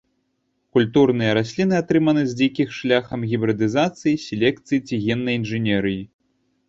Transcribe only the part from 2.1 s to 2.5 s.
з